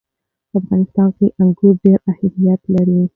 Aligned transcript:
په 0.49 0.55
افغانستان 0.61 1.07
کې 1.17 1.27
انګور 1.41 1.73
ډېر 1.83 1.99
اهمیت 2.11 2.61
لري. 2.73 2.99